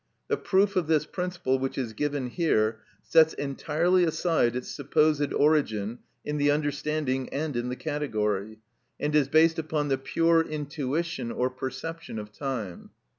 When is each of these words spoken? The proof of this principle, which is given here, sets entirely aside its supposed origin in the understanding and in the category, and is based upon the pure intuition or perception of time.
The 0.29 0.37
proof 0.37 0.75
of 0.75 0.87
this 0.87 1.05
principle, 1.05 1.59
which 1.59 1.77
is 1.77 1.93
given 1.93 2.25
here, 2.31 2.79
sets 3.03 3.33
entirely 3.35 4.03
aside 4.03 4.55
its 4.55 4.67
supposed 4.67 5.31
origin 5.31 5.99
in 6.25 6.37
the 6.37 6.49
understanding 6.49 7.29
and 7.31 7.55
in 7.55 7.69
the 7.69 7.75
category, 7.75 8.57
and 8.99 9.13
is 9.13 9.27
based 9.27 9.59
upon 9.59 9.89
the 9.89 9.99
pure 9.99 10.41
intuition 10.41 11.31
or 11.31 11.51
perception 11.51 12.17
of 12.17 12.31
time. 12.31 12.89